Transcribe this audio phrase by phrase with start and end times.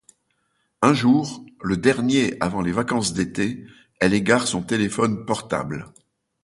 [0.81, 3.67] Un jour, le dernier avant les vacances d’été,
[3.99, 5.93] elle égare son téléphone portable.